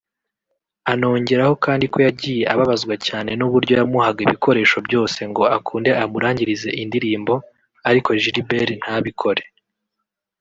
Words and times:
Anongeraho 0.91 1.53
kandi 1.65 1.85
ko 1.93 1.97
yagiye 2.07 2.43
ababazwa 2.53 2.95
cyane 3.07 3.29
n’uburyo 3.39 3.73
yamuhaga 3.79 4.19
ibikoresho 4.25 4.77
byose 4.87 5.19
ngo 5.31 5.43
akunde 5.57 5.91
amurangirize 6.03 6.69
indirmbo 6.81 7.33
ariko 7.89 8.09
Gilbert 8.21 8.69
ntabikore 8.83 9.43